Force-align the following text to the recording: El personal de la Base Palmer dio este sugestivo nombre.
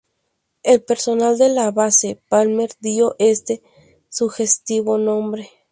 El 0.63 0.81
personal 0.81 1.37
de 1.37 1.49
la 1.49 1.69
Base 1.69 2.19
Palmer 2.27 2.71
dio 2.79 3.15
este 3.19 3.61
sugestivo 4.09 4.97
nombre. 4.97 5.51